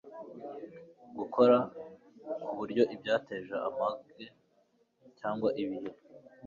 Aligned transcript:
gukora 1.17 1.57
ku 2.43 2.51
buryo 2.59 2.83
ibyateje 2.95 3.53
amage 3.67 4.23
cyangwa 5.19 5.49
ibihe 5.63 5.79